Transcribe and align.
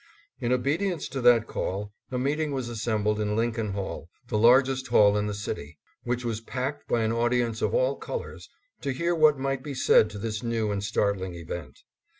In 0.39 0.51
obedience 0.51 1.07
to 1.09 1.21
that 1.21 1.45
call 1.45 1.93
a 2.09 2.17
meet 2.17 2.39
ing 2.39 2.53
was 2.53 2.69
assembled 2.69 3.19
in 3.19 3.35
Lincoln 3.35 3.73
Hall, 3.73 4.09
the 4.29 4.37
largest 4.39 4.87
hall 4.87 5.15
in 5.15 5.27
the 5.27 5.33
city, 5.35 5.77
which 6.05 6.25
was 6.25 6.41
packed 6.41 6.87
by 6.87 7.03
an 7.03 7.11
audience 7.11 7.61
of 7.61 7.75
all 7.75 7.97
colors, 7.97 8.49
to 8.81 8.93
hear 8.93 9.13
what 9.13 9.37
might 9.37 9.61
be 9.61 9.75
said 9.75 10.09
to 10.09 10.17
this 10.17 10.41
new 10.41 10.71
and 10.71 10.83
startling 10.83 11.35
event. 11.35 11.81